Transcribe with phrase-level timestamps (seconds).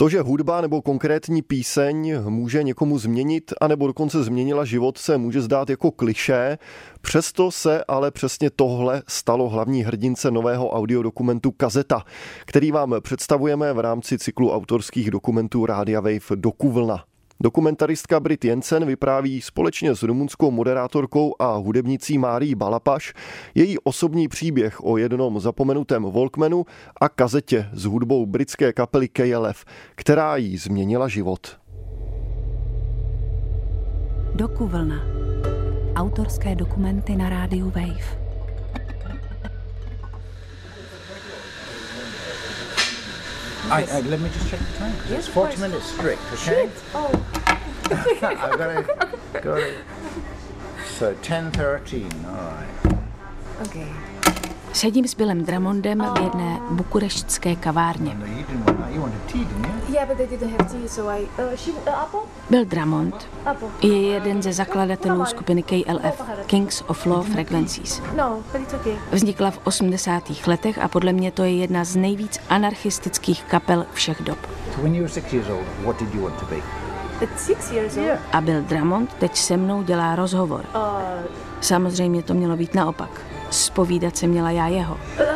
[0.00, 5.42] To, že hudba nebo konkrétní píseň může někomu změnit, anebo dokonce změnila život, se může
[5.42, 6.58] zdát jako klišé.
[7.00, 12.04] Přesto se ale přesně tohle stalo hlavní hrdince nového audiodokumentu Kazeta,
[12.44, 17.07] který vám představujeme v rámci cyklu autorských dokumentů Rádia Wave Dokuvlna.
[17.40, 23.12] Dokumentaristka Brit Jensen vypráví společně s rumunskou moderátorkou a hudebnicí Márí Balapaš
[23.54, 26.66] její osobní příběh o jednom zapomenutém Walkmanu
[27.00, 29.64] a kazetě s hudbou britské kapely KLF,
[29.94, 31.58] která jí změnila život.
[34.34, 35.02] Dokuvlna.
[35.94, 38.27] Autorské dokumenty na rádiu Wave.
[43.70, 44.92] I, uh, let me just check the time.
[44.96, 45.60] 'cause Yes, it's of 40 course.
[45.60, 46.68] minutes strict, okay?
[46.94, 47.10] Oh,
[48.22, 49.56] I've got to go.
[50.98, 52.06] So 10:13.
[52.26, 52.98] All right.
[53.66, 53.88] okay.
[54.72, 58.16] Sedím s Billem Dramondem v jedné bukureštské kavárně.
[59.26, 59.94] Tea, didn't you?
[59.94, 60.08] Yeah,
[60.68, 61.10] tea, so?
[62.50, 62.66] Bill
[63.82, 68.02] je jeden ze zakladatelů skupiny KLF, Kings of Low Frequencies.
[68.16, 68.42] No.
[69.12, 70.46] Vznikla v 80.
[70.46, 74.38] letech a podle mě to je jedna z nejvíc anarchistických kapel všech dob.
[74.74, 76.56] So when you were six years old, what did you want to be?
[77.22, 78.06] At six years old.
[78.06, 78.20] Yeah.
[78.32, 80.64] A Bill Dramond teď se mnou dělá rozhovor.
[80.74, 80.82] Uh,
[81.60, 83.10] Samozřejmě to mělo být naopak.
[83.50, 84.96] Spovídat se měla já jeho.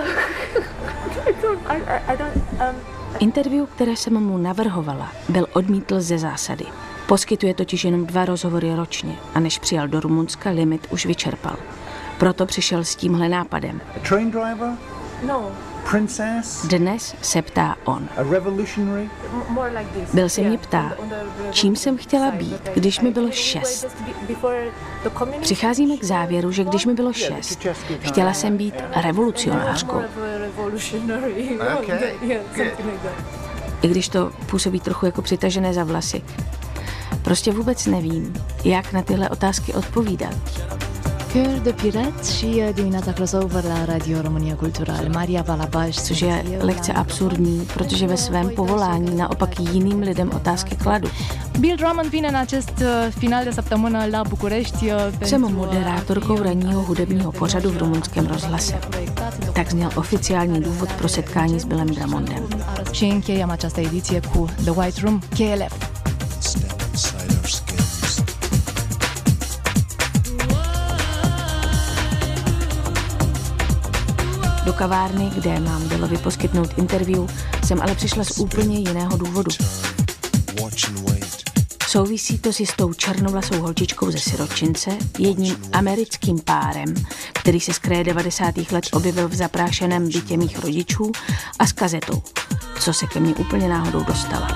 [1.68, 2.36] I, I don't.
[2.36, 2.91] Um.
[3.18, 6.64] Interview, které jsem mu navrhovala, byl odmítl ze zásady.
[7.06, 11.56] Poskytuje totiž jenom dva rozhovory ročně a než přijal do Rumunska, limit už vyčerpal.
[12.18, 13.80] Proto přišel s tímhle nápadem.
[13.96, 14.70] A train driver?
[15.26, 15.50] No.
[15.90, 16.66] Princess?
[16.66, 18.08] Dnes se ptá on.
[18.16, 19.10] A revolutionary?
[19.32, 20.14] M- more like this.
[20.14, 20.92] Byl se mě ptá,
[21.50, 23.86] čím jsem chtěla být, když mi bylo šest.
[25.40, 27.66] Přicházíme k závěru, že když mi bylo šest,
[28.00, 30.00] chtěla jsem být revolucionářkou.
[30.56, 31.58] Revolutionary.
[31.78, 32.66] Okay, yeah, good.
[32.68, 33.24] something like that.
[33.82, 36.22] I když to působí trochu jako přitažené za vlasy.
[37.22, 40.34] Prostě vůbec nevím, jak na tyhle otázky odpovídat.
[41.32, 45.08] Cœur de Pirate și uh, dimineața crossover la Radio România Cultural.
[45.12, 51.08] Maria Balabaș, Což je lekce absurdní, protože ve svém povolání naopak jiným lidem otázky kladu.
[51.58, 56.80] Bill Drummond vine în acest uh, final de săptămână la București uh, Jsem moderátorkou ranního
[56.80, 58.78] hudebního pořadu v rumunském rozhlase.
[59.52, 62.48] Tak zněl oficiální důvod pro setkání s Billem Dramondem.
[62.90, 65.91] Și încheiem această ediție cu The White Room, KLF.
[74.64, 77.26] Do kavárny, kde mám Billovi poskytnout interview,
[77.64, 79.50] jsem ale přišla z úplně jiného důvodu.
[81.88, 86.94] Souvisí to s jistou černovlasou holčičkou ze siročince, jedním americkým párem,
[87.32, 88.54] který se z kraje 90.
[88.72, 91.12] let objevil v zaprášeném bytě mých rodičů
[91.58, 92.22] a s kazetou,
[92.80, 94.48] co se ke mně úplně náhodou dostala.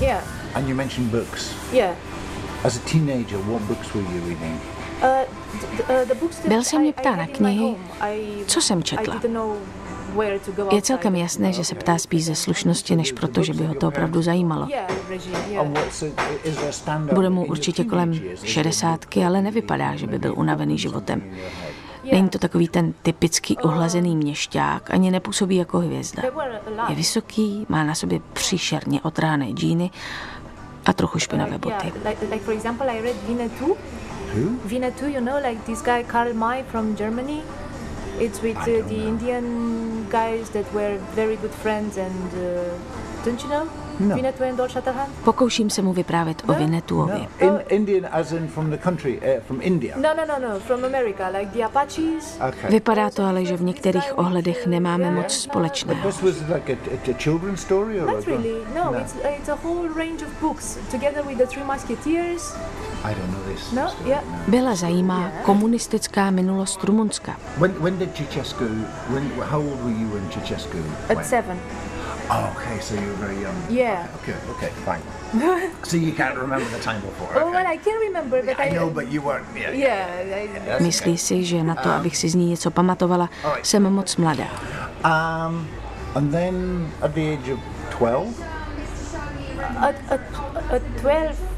[0.00, 0.24] Yeah.
[0.54, 1.50] And you mentioned books.
[1.72, 2.11] Yeah.
[2.64, 4.60] As a teenager, what books were you reading?
[5.02, 7.76] Uh, uh, the books that Byl se mě ptá na knihy,
[8.46, 9.14] co jsem četla.
[9.14, 9.56] didn't know
[10.14, 13.54] where to go Je celkem jasné, že se ptá spíš ze slušnosti, než proto, že
[13.54, 14.68] by ho to opravdu zajímalo.
[17.14, 21.22] Bude mu určitě kolem šedesátky, ale nevypadá, že by byl unavený životem.
[22.12, 26.22] Není to takový ten typický ohlazený měšťák, ani nepůsobí jako hvězda.
[26.88, 29.90] Je vysoký, má na sobě příšerně otráné džíny
[30.86, 31.86] a trochu špinavé boty.
[31.86, 33.76] Yeah, like, like for example, I read Winnetou.
[34.34, 34.58] Who?
[34.68, 37.42] Winnetou, you know, like this guy Karl May from Germany.
[38.18, 39.46] It's with uh, the Indian
[40.10, 43.68] guys that were very good friends, and uh, don't you know
[44.08, 44.16] No.
[45.24, 47.28] Pokouším se mu vyprávět o Vinetuovi.
[47.42, 47.48] No.
[47.48, 49.96] In, Indian, as in from the country, uh, from India.
[49.96, 52.38] No, no, no, no, from America, like the Apaches.
[52.48, 52.70] Okay.
[52.70, 56.02] Vypadá to ale, že v některých ohledech nemáme moc společného.
[56.06, 58.54] This was like a, a, a children's story, or Not really.
[58.74, 62.54] No, It's, it's a whole range of books together with the Three Musketeers.
[63.04, 63.72] I don't know this.
[63.72, 64.22] No, yeah.
[64.48, 67.36] Byla zajímá komunistická minulost Rumunska.
[67.58, 68.64] When, when did Ceausescu?
[69.08, 70.78] When, how old were you when Ceausescu?
[71.08, 71.58] At seven.
[72.30, 73.56] Oh, okay, so you were very young.
[73.68, 74.06] Yeah.
[74.22, 75.02] Okay, okay, fine.
[75.82, 77.28] so you can't remember the time before.
[77.34, 79.46] Oh, well, I can remember, but I I, know, but you weren't.
[79.56, 79.72] Yeah.
[79.72, 83.30] Yeah, I, Myslí si, že na to, abych si z ní něco pamatovala,
[83.62, 84.46] jsem moc mladá.
[85.04, 85.68] Um,
[86.14, 87.58] and then at the age of
[87.90, 88.28] twelve,
[89.80, 90.20] at, at,
[90.70, 91.51] at 12.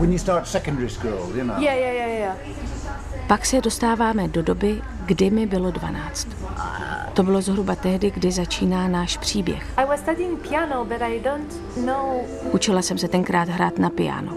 [0.00, 1.58] When you start secondary school, you know.
[1.58, 2.36] Yeah, yeah, yeah, yeah.
[3.26, 6.28] Pak se dostáváme do doby, kdy mi bylo 12.
[7.14, 9.66] To bylo zhruba tehdy, kdy začíná náš příběh.
[9.76, 12.20] I was studying piano, but I don't know...
[12.52, 14.36] Učila jsem se tenkrát hrát na piano.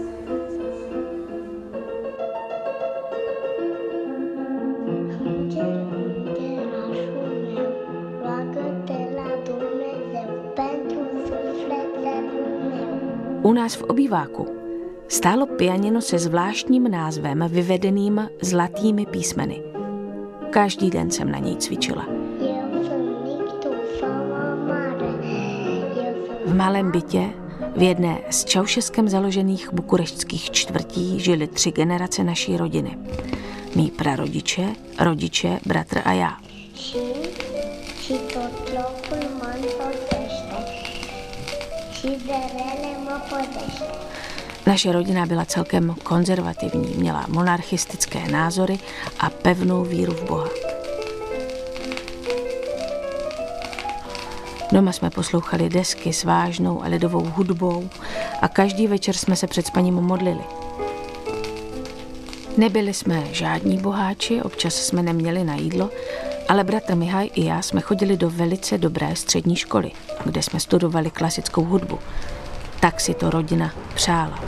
[13.42, 14.63] U nás v obýváku
[15.08, 19.62] stálo pianino se zvláštním názvem vyvedeným zlatými písmeny.
[20.50, 22.06] Každý den jsem na něj cvičila.
[26.46, 27.30] V malém bytě
[27.76, 32.98] v jedné z Čaušeskem založených bukureštských čtvrtí žili tři generace naší rodiny.
[33.74, 34.68] Mí prarodiče,
[35.00, 36.36] rodiče, bratr a já.
[44.66, 48.78] Naše rodina byla celkem konzervativní, měla monarchistické názory
[49.20, 50.48] a pevnou víru v Boha.
[54.72, 57.88] Doma jsme poslouchali desky s vážnou a lidovou hudbou
[58.42, 60.44] a každý večer jsme se před spaním modlili.
[62.56, 65.90] Nebyli jsme žádní boháči, občas jsme neměli na jídlo,
[66.48, 69.90] ale bratr Mihaj i já jsme chodili do velice dobré střední školy,
[70.24, 71.98] kde jsme studovali klasickou hudbu.
[72.84, 74.38] Tak si to rodina přála.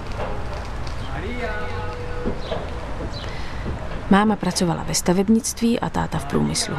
[4.10, 6.74] Máma pracovala ve stavebnictví a táta v průmyslu.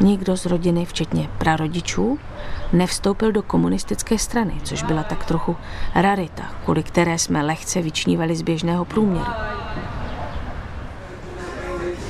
[0.00, 2.18] Nikdo z rodiny, včetně prarodičů,
[2.72, 5.56] nevstoupil do komunistické strany, což byla tak trochu
[5.94, 9.32] rarita, kvůli které jsme lehce vyčnívali z běžného průměru.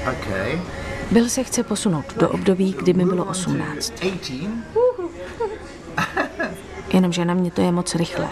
[0.02, 0.60] Okay.
[1.10, 3.92] Bill se chce posunout do období, kdy mi bylo 18.
[6.90, 6.94] 18.
[6.94, 8.28] Jenomže na mě to je moc rychlé.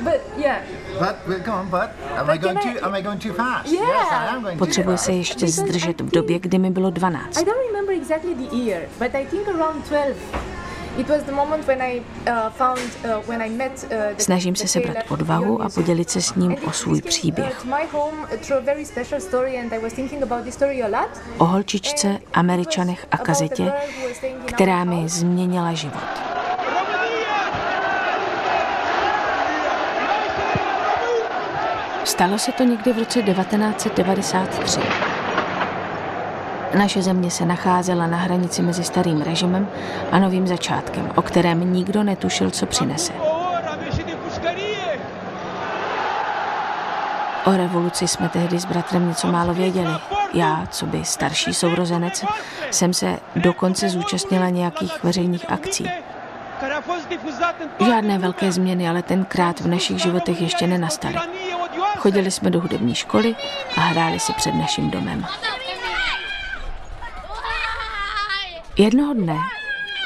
[0.00, 0.58] But yeah,
[0.98, 3.72] But, but come on, but am I going too am I going too fast?
[3.72, 3.88] Yeah.
[3.88, 5.04] Yes, I am going too Potřebuje fast.
[5.04, 7.40] se ještě zdržet v době, kdy mi bylo 12.
[7.40, 10.16] I don't remember exactly the year, but I think around 12.
[10.98, 14.68] It was the moment when I uh, found, uh, when I met uh, Snažím se
[14.68, 17.62] sebrat odvahu a podělit se s ním o svůj příběh.
[17.62, 20.82] to my home through a very special story and I was thinking about this story
[20.82, 21.10] a lot.
[21.38, 23.72] O holčičce, američanech a kazetě,
[24.46, 26.29] která mi změnila život.
[32.04, 34.80] Stalo se to někdy v roce 1993.
[36.78, 39.68] Naše země se nacházela na hranici mezi starým režimem
[40.12, 43.12] a novým začátkem, o kterém nikdo netušil, co přinese.
[47.44, 49.92] O revoluci jsme tehdy s bratrem něco málo věděli.
[50.32, 52.24] Já, co by starší sourozenec,
[52.70, 55.90] jsem se dokonce zúčastnila nějakých veřejných akcí.
[57.86, 61.14] Žádné velké změny, ale tenkrát v našich životech ještě nenastaly.
[62.00, 63.34] Chodili jsme do hudební školy
[63.76, 65.26] a hráli si před naším domem.
[68.76, 69.36] Jednoho dne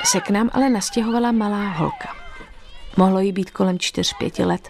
[0.04, 2.08] se k nám ale nastěhovala malá holka.
[2.96, 4.68] Mohlo jí být kolem 4-5 let.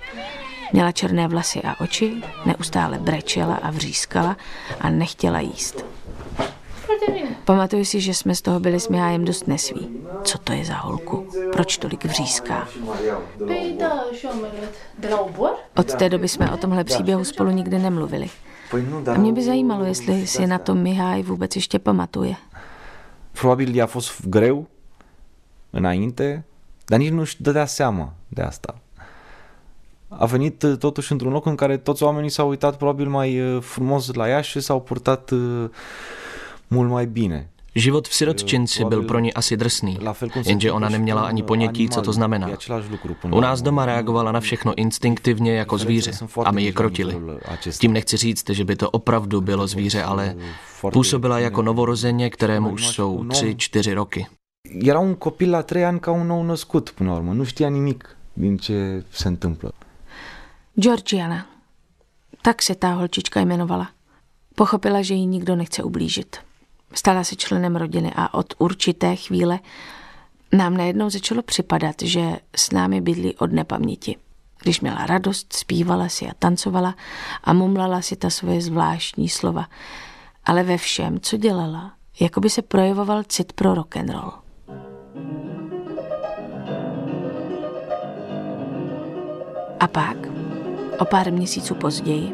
[0.72, 4.36] Měla černé vlasy a oči, neustále brečela a vřískala
[4.80, 5.84] a nechtěla jíst.
[7.44, 9.88] Pamatuju si, že jsme z toho byli s Mihájem dost nesví.
[10.22, 11.26] Co to je za holku?
[11.52, 12.68] Proč tolik vříská?
[15.76, 18.30] Od té doby jsme o tomhle příběhu spolu nikdy nemluvili.
[19.12, 22.34] A mě by zajímalo, jestli si na to Miháj vůbec ještě pamatuje.
[23.40, 24.66] Probabil i-a fost greu
[25.72, 26.44] înainte,
[26.86, 28.74] dar nici nu-și dădea seama de asta.
[30.08, 34.28] A venit totuși într-un loc în care toți oamenii s-au uitat probabil mai frumos la
[34.28, 35.68] ea și s-au purtat uh,
[36.74, 37.48] mult mai bine.
[37.76, 39.98] Život v sirotčinci byl pro ní asi drsný,
[40.46, 42.48] jenže ona neměla ani ponětí, co to znamená.
[43.30, 46.10] U nás doma reagovala na všechno instinktivně jako zvíře
[46.44, 47.16] a my ji krotili.
[47.78, 50.36] Tím nechci říct, že by to opravdu bylo zvíře, ale
[50.92, 54.26] působila jako novorozeně, kterému už jsou tři, čtyři roky.
[54.88, 57.32] Era un copil la trei ani ca un nou născut până la urmă.
[57.32, 59.72] Nu știa nimic din ce se întâmplă.
[60.80, 61.46] Georgiana.
[62.42, 63.90] Tak se ta holčička jmenovala.
[64.54, 66.43] Pochopila, že jí nikdo nechce ublížit.
[66.94, 69.58] Stala se členem rodiny a od určité chvíle
[70.52, 74.16] nám najednou začalo připadat, že s námi bydlí od nepaměti.
[74.62, 76.94] Když měla radost, zpívala si a tancovala
[77.44, 79.66] a mumlala si ta svoje zvláštní slova.
[80.44, 84.32] Ale ve všem, co dělala, jako by se projevoval cit pro rock and roll.
[89.80, 90.16] A pak,
[90.98, 92.32] o pár měsíců později,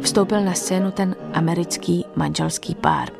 [0.00, 3.17] vstoupil na scénu ten americký manželský pár.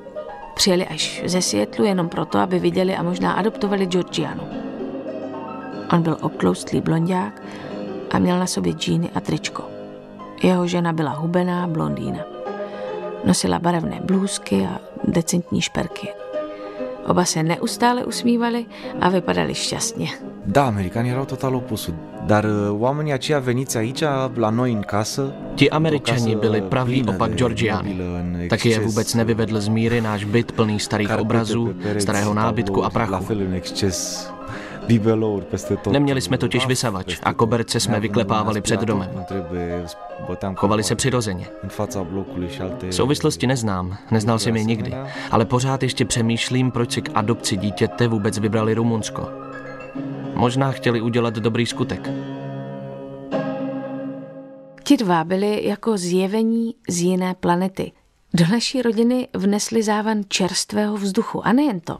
[0.59, 4.43] Přijeli až ze Seattlu jenom proto, aby viděli a možná adoptovali Georgianu.
[5.93, 7.43] On byl obtloustlý blondák
[8.11, 9.65] a měl na sobě džíny a tričko.
[10.43, 12.19] Jeho žena byla hubená blondýna.
[13.25, 16.09] Nosila barevné blůzky a decentní šperky.
[17.07, 18.67] Oba se neustále usmívali
[19.01, 20.11] a vypadali šťastně.
[20.51, 21.95] Da, americanii erau total opusul.
[22.27, 24.03] Dar uh, oamenii aceia veniți aici,
[24.35, 27.97] la noi în casă, Ti američani byli pravý opak Georgiany.
[28.49, 33.27] Taky je vůbec nevyvedl z míry náš byt plný starých obrazů, starého nábytku a prachu.
[35.91, 39.11] Neměli jsme totiž vysavač a koberce jsme vyklepávali před domem.
[40.55, 41.47] Chovali se přirozeně.
[42.91, 44.95] Souvislosti neznám, neznal jsem je nikdy,
[45.31, 49.48] ale pořád ještě přemýšlím, proč si k adopci dítěte vůbec vybrali Rumunsko.
[50.39, 52.11] Možná chtěli udělat dobrý skutek.
[54.85, 57.93] Ti dva byli jako zjevení z jiné planety.
[58.35, 61.99] Do naší rodiny vnesli závan čerstvého vzduchu a nejen to.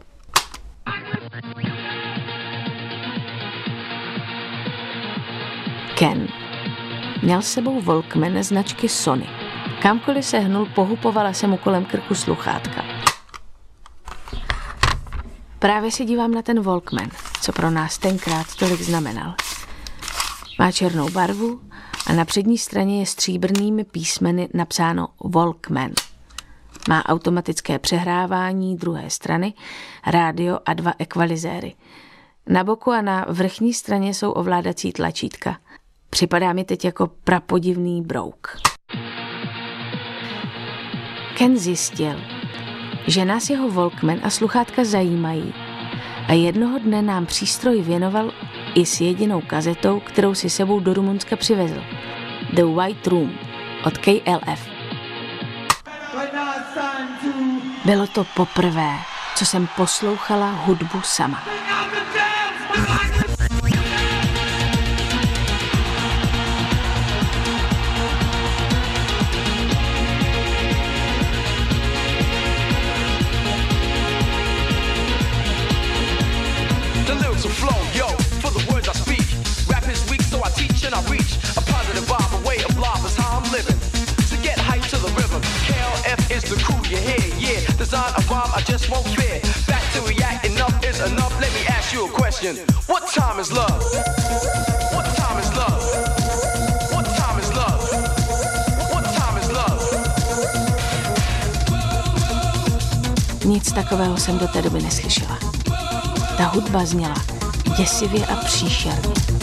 [5.97, 6.27] Ken
[7.23, 9.29] měl s sebou Volkman značky Sony.
[9.81, 12.88] Kamkoliv se hnul, pohupovala se mu kolem krku sluchátka.
[15.59, 17.09] Právě se dívám na ten Volkman,
[17.41, 19.33] co pro nás tenkrát tolik znamenal.
[20.59, 21.61] Má černou barvu
[22.07, 25.91] a na přední straně je stříbrnými písmeny napsáno Walkman.
[26.89, 29.53] Má automatické přehrávání druhé strany,
[30.07, 31.75] rádio a dva ekvalizéry.
[32.47, 35.57] Na boku a na vrchní straně jsou ovládací tlačítka.
[36.09, 38.57] Připadá mi teď jako prapodivný brouk.
[41.37, 42.38] Ken zjistil,
[43.09, 45.53] že nás jeho Walkman a sluchátka zajímají
[46.27, 48.31] a jednoho dne nám přístroj věnoval
[48.75, 51.83] i s jedinou kazetou, kterou si sebou do Rumunska přivezl.
[52.53, 53.31] The White Room
[53.85, 54.69] od KLF.
[57.85, 58.95] Bylo to poprvé,
[59.35, 61.43] co jsem poslouchala hudbu sama.
[87.89, 89.39] Design a rhyme I just won't fear.
[89.67, 91.33] Back to react, enough is enough.
[91.41, 92.57] Let me ask you a question.
[92.87, 93.81] What time is love?
[94.95, 95.81] What time is love?
[96.93, 97.81] What time is love?
[98.93, 99.81] What time is love?
[103.45, 105.39] Nic takového jsem do té doby neslyšela.
[106.37, 107.15] Ta hudba zněla
[107.77, 109.38] děsivě a příšerně.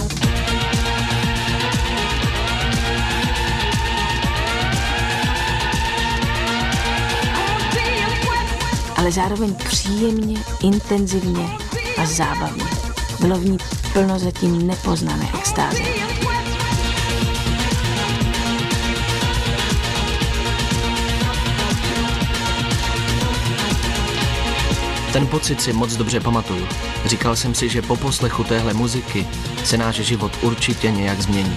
[9.06, 11.46] Ale zároveň příjemně, intenzivně
[11.98, 12.64] a zábavně.
[13.20, 13.58] Bylo v ní
[13.92, 15.82] plno zatím nepoznané extáze.
[25.12, 26.66] Ten pocit si moc dobře pamatuju.
[27.04, 29.26] Říkal jsem si, že po poslechu téhle muziky
[29.64, 31.56] se náš život určitě nějak změní.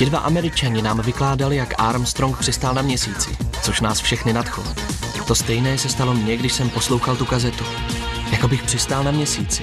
[0.00, 4.64] Ti dva američani nám vykládali, jak Armstrong přistál na měsíci, což nás všechny nadchlo.
[5.26, 7.64] To stejné se stalo mně, když jsem poslouchal tu kazetu.
[8.32, 9.62] Jako bych přistál na měsíci.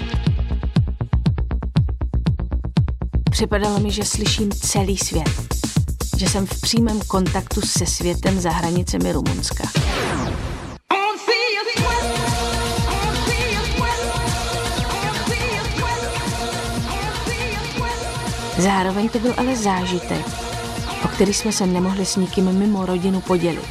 [3.31, 5.55] Připadalo mi, že slyším celý svět.
[6.17, 9.63] Že jsem v přímém kontaktu se světem za hranicemi Rumunska.
[18.57, 20.25] Zároveň to byl ale zážitek,
[21.05, 23.69] o který jsme se nemohli s nikým mimo rodinu podělit.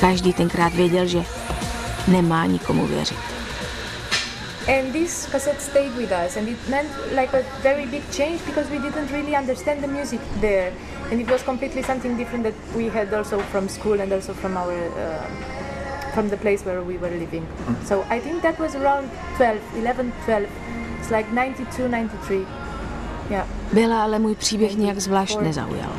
[0.00, 1.22] Každý tenkrát věděl, že
[2.08, 3.18] nemá nikomu věřit.
[4.68, 6.88] And this cassette stayed with us, and it meant
[7.20, 10.72] like a very big change because we didn't really understand the music there,
[11.10, 14.56] and it was completely something different that we had also from school and also from
[14.56, 15.26] our uh,
[16.14, 17.44] from the place where we were living.
[17.84, 20.48] So I think that was around 12, 11, 12.
[21.00, 22.46] It's like 92, 93.
[23.72, 25.92] Byla ale můj příběh nějak zvlášť nezaujal.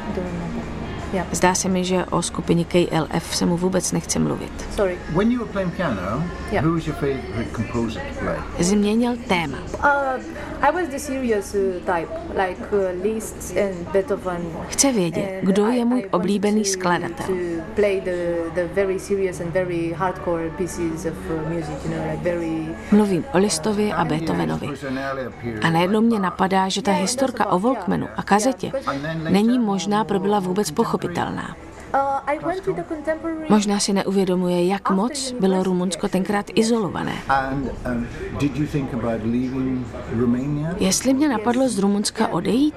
[1.32, 4.52] Zdá se mi, že o skupině KLF se mu vůbec nechce mluvit.
[4.76, 4.98] Sorry.
[5.10, 6.66] When you were playing piano, yeah.
[6.66, 8.38] who was your favorite composer to play?
[8.60, 9.58] Změnil téma.
[9.74, 10.24] Uh,
[10.62, 14.42] I was the serious uh, type, like uh, Liszt and Beethoven.
[14.70, 17.36] Chce vědět, kdo je můj oblíbený skladatel.
[22.92, 24.68] Mluvím o Listovi a Beethovenovi.
[25.62, 28.72] A najednou mě napadá, že ta historka o Volkmanu a kazetě
[29.30, 30.72] není možná pro byla vůbec
[31.04, 31.56] pochopitelná.
[33.50, 37.14] Možná si neuvědomuje, jak moc bylo Rumunsko tenkrát izolované.
[37.92, 38.08] um,
[40.80, 42.76] Jestli mě napadlo z Rumunska odejít?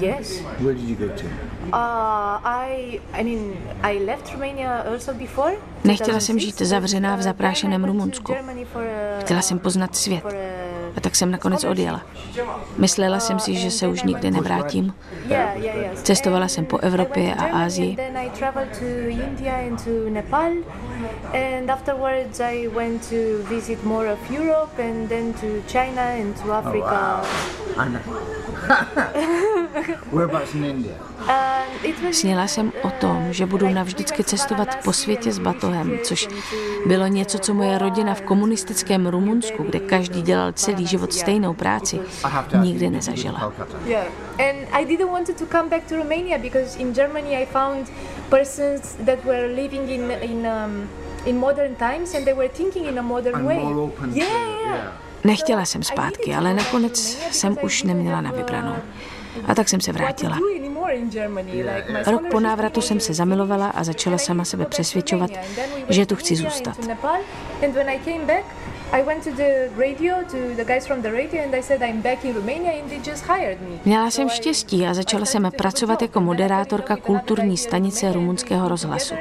[0.00, 0.42] Yes.
[0.60, 1.24] Where did you go to?
[1.66, 5.52] Uh, I, I mean, I left Romania also before.
[5.84, 8.32] Nechtěla jsem žít zavřená v zaprášeném Rumunsku.
[8.32, 8.80] Uh,
[9.20, 10.24] Chtěla jsem poznat svět.
[10.96, 12.02] A tak jsem nakonec odjela.
[12.76, 14.94] Myslela jsem si, že se už nikdy nevrátím.
[16.02, 17.96] Cestovala jsem po Evropě a Ázii.
[17.96, 20.52] Then I traveled to India and to Nepal,
[21.32, 26.52] and afterwards I went to visit more of Europe, and then to China and to
[26.52, 27.22] Africa.
[27.76, 28.51] And whereabouts
[30.12, 30.54] was
[32.10, 36.28] Sněla jsem o tom, že budu navždycky cestovat po světě s batohem, což
[36.86, 42.00] bylo něco, co moje rodina v komunistickém Rumunsku, kde každý dělal celý život stejnou práci,
[42.60, 43.52] nikdy nezažila.
[43.86, 44.06] Yeah,
[44.38, 47.92] and I didn't want to come back to Romania because in Germany I found
[48.30, 50.88] persons that were living in in um,
[51.26, 53.58] in modern times and they were thinking in a modern And way.
[53.58, 54.26] more open to- yeah,
[54.66, 54.92] yeah.
[55.24, 56.98] Nechtěla jsem zpátky, ale nakonec
[57.30, 58.74] jsem už neměla na vybranou.
[59.46, 60.38] A tak jsem se vrátila.
[62.06, 65.30] Rok po návratu jsem se zamilovala a začala sama sebe přesvědčovat,
[65.88, 66.76] že tu chci zůstat.
[73.84, 79.14] Měla jsem štěstí a začala jsem pracovat jako moderátorka kulturní stanice rumunského rozhlasu.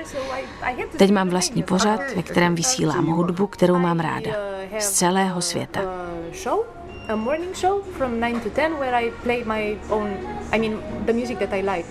[0.98, 4.31] Teď mám vlastní pořad, ve kterém vysílám hudbu, kterou mám ráda.
[4.80, 5.80] Z celého světa.
[5.82, 6.66] A show,
[7.10, 10.18] a morning show from 9 to 10, where I play my own,
[10.51, 11.86] I mean, the music that I like,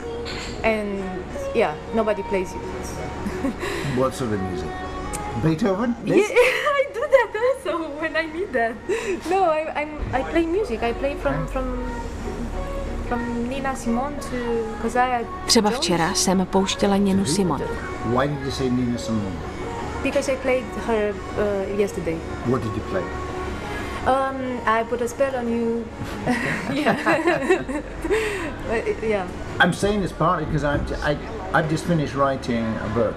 [0.64, 1.04] and
[1.54, 2.60] yeah, nobody plays it.
[3.96, 4.68] What sort of music?
[5.42, 5.94] Beethoven?
[6.04, 6.16] Yeah,
[6.80, 8.74] I do that also when I need that.
[9.30, 10.82] No, I, I'm I play music.
[10.82, 11.84] I play from from
[13.08, 14.36] from Nina Simone to
[14.82, 15.20] Kazaya.
[15.46, 17.62] Třeba včera jsem pouštěla Ninu Simon.
[18.04, 19.36] Why did you say Nina Simone?
[20.02, 22.16] Because I played her uh, yesterday.
[22.46, 23.02] What did you play?
[24.06, 25.84] Um, I put a spell on you.
[26.72, 26.96] yeah.
[29.02, 29.26] Yeah.
[29.58, 31.16] I'm saying this partly because I've, I,
[31.52, 33.14] I've just finished writing a book.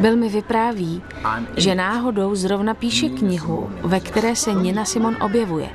[0.00, 1.02] Bill mi vypráví,
[1.56, 5.68] že náhodou zrovna píše knihu, ve které se Nina Simon objevuje.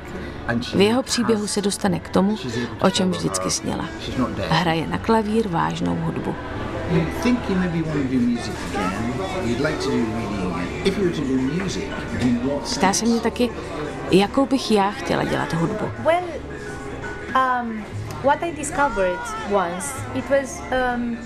[0.76, 2.38] V jeho příběhu se dostane k tomu,
[2.82, 3.86] o čem vždycky sněla.
[4.02, 4.52] She's not dead.
[4.52, 6.36] Hraje na klavír vážnou hudbu.
[6.92, 9.14] You think you maybe want to do music again?
[9.46, 10.35] You'd like to do reading
[12.76, 13.50] Ptá se mě taky,
[14.12, 15.86] jakou bych já chtěla dělat hudbu.
[16.04, 16.24] Well,
[17.36, 17.84] um,
[18.24, 19.20] what I discovered
[19.52, 21.18] once, it was um,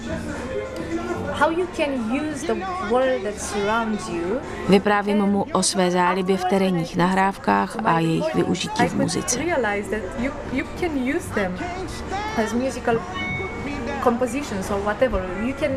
[1.33, 2.55] how you can use the
[2.89, 4.39] world that surrounds you.
[4.69, 9.39] Vyprávím mu o své zálibě v terénních nahrávkách a jejich využití I v muzice.
[9.39, 11.57] realize that you, you can use them
[12.45, 12.95] as musical
[14.03, 15.21] compositions or whatever.
[15.45, 15.71] You can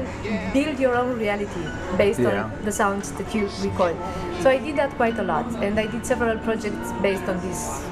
[0.52, 1.60] build your own reality
[1.96, 2.44] based Yeah.
[2.44, 3.96] on the sounds that you record.
[4.42, 7.82] So I did that quite a lot, and I did several projects based on this.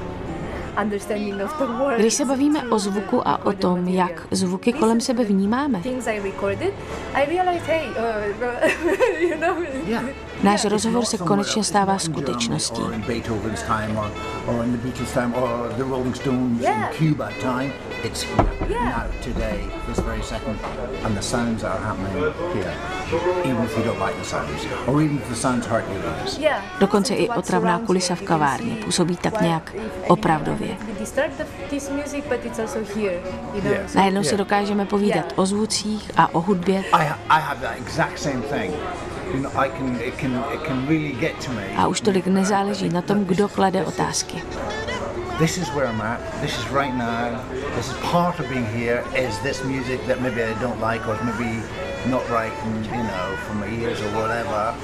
[1.97, 5.81] Když se bavíme o zvuku a o tom, jak zvuky kolem sebe vnímáme,
[10.43, 12.81] Náš rozhovor se konečně stává skutečností.
[26.79, 29.75] Dokonce i otravná kulisa v kavárně působí tak nějak
[30.07, 30.77] opravdově.
[33.95, 36.83] Najednou si dokážeme povídat o zvucích a o hudbě
[39.31, 39.95] I, ha- I have that exact same thing.
[39.95, 41.63] You know, I can, it can, it can really get to me.
[41.77, 44.41] a už tolik nezáleží na tom, kdo klade otázky.
[45.39, 46.21] This is where I'm at.
[46.41, 47.41] This is right now.
[47.75, 49.01] This is part of being here.
[49.17, 51.63] Is this music that maybe I don't like or maybe
[52.05, 54.75] not right, and, you know, for my ears or whatever.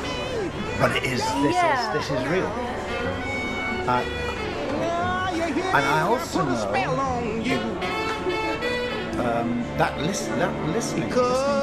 [0.81, 1.21] But it is.
[1.45, 1.77] This Yeah.
[1.77, 1.81] is.
[1.93, 2.49] This is real.
[3.85, 4.01] Uh,
[5.77, 6.65] and I also know
[9.21, 11.56] um, that listen, that listening, listening to.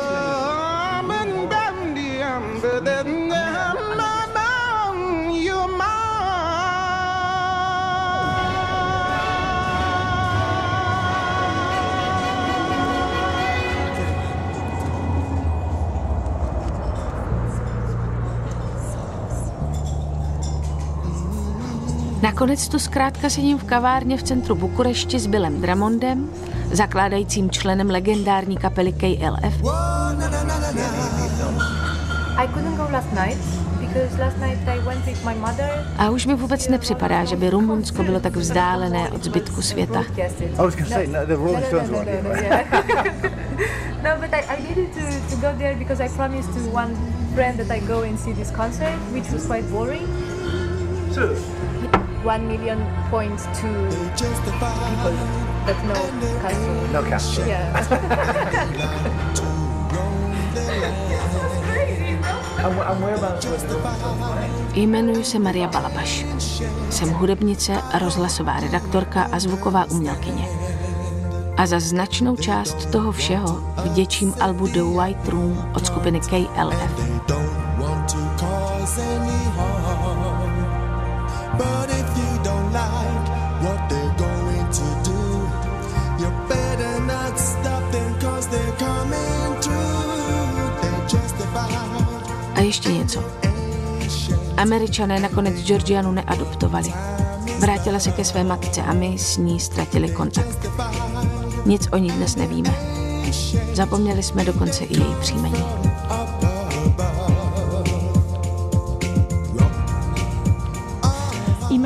[22.24, 26.30] Nakonec tu zkrátka sedím v kavárně v centru Bukurešti s Billem Dramondem,
[26.72, 29.93] zakládajícím členem legendární kapely KLF,
[32.36, 33.38] I couldn't go last night
[33.80, 35.70] because last night I went with my mother.
[35.98, 40.04] A už mi vůbec nepřipadá, že by Rumunsko bylo tak vzdálené od zbytku světa.
[40.58, 40.70] No,
[44.02, 46.94] no, but I, I needed to, to go there because I promised to one
[47.34, 50.06] friend that I go and see this concert, which was quite boring.
[51.14, 51.36] Two.
[52.24, 52.78] One million
[53.10, 55.14] point two people
[55.66, 56.10] that know
[56.42, 56.92] Castro.
[56.92, 57.46] No Castro.
[57.46, 59.20] Yeah.
[64.74, 66.26] Jmenuji se Maria Balabaš.
[66.90, 70.48] Jsem hudebnice, rozhlasová redaktorka a zvuková umělkyně.
[71.56, 77.14] A za značnou část toho všeho vděčím albu The White Room od skupiny KLF.
[81.56, 83.30] But if you don't like
[83.62, 84.03] what they're
[92.74, 93.24] ještě něco.
[94.56, 96.92] Američané nakonec Georgianu neadoptovali.
[97.58, 100.66] Vrátila se ke své matce a my s ní ztratili kontakt.
[101.66, 102.74] Nic o ní dnes nevíme.
[103.72, 105.64] Zapomněli jsme dokonce i její příjmení.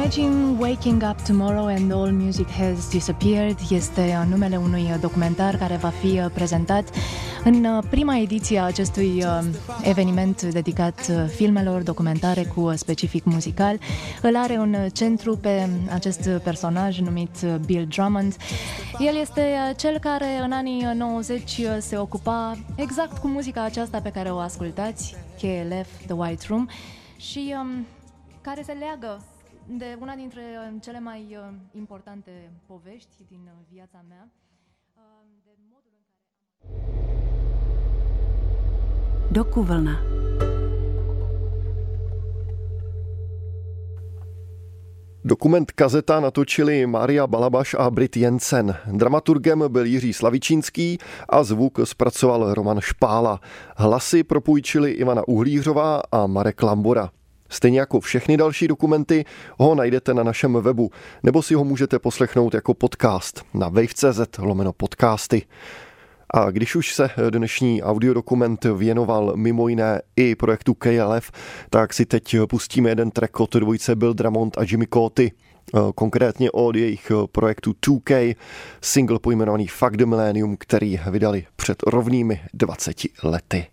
[0.08, 5.88] Imagine Waking Up Tomorrow and All Music Has Disappeared este numele unui documentar care va
[5.88, 6.88] fi prezentat
[7.44, 9.38] în uh, prima ediție a acestui uh,
[9.82, 13.78] eveniment dedicat uh, filmelor documentare cu specific muzical,
[14.22, 18.36] îl are un centru pe acest personaj numit Bill Drummond.
[18.98, 24.30] El este cel care în anii 90 se ocupa exact cu muzica aceasta pe care
[24.30, 26.68] o ascultați, KLF, The White Room,
[27.16, 27.86] și um,
[28.40, 29.22] care se leagă
[29.76, 30.42] de una dintre
[30.80, 34.28] cele mai uh, importante povești din viața mea.
[39.32, 39.98] Dokuvlna.
[45.20, 48.76] Dokument Kazeta natočili Maria Balabaš a Brit Jensen.
[48.92, 53.40] Dramaturgem byl Jiří Slavičínský a zvuk zpracoval Roman Špála.
[53.76, 57.10] Hlasy propůjčili Ivana Uhlířová a Marek Lambora.
[57.48, 59.24] Stejně jako všechny další dokumenty
[59.58, 60.90] ho najdete na našem webu,
[61.22, 65.42] nebo si ho můžete poslechnout jako podcast na wave.cz lomeno podcasty.
[66.34, 71.30] A když už se dnešní audiodokument věnoval mimo jiné i projektu KLF,
[71.70, 75.32] tak si teď pustíme jeden track od dvojice Bill Dramont a Jimmy Coty,
[75.94, 78.36] konkrétně od jejich projektu 2K,
[78.80, 83.66] single pojmenovaný Fuck the Millennium, který vydali před rovnými 20 lety.